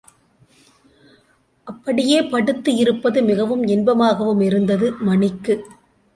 அப்படியே 1.67 2.21
படுத்து 2.23 2.73
இருப்பது 2.75 3.21
மிகவும் 3.21 3.63
இன்பமாகவும் 3.67 4.41
இருந்தது 4.41 4.89
மணிக்கு. 5.01 5.55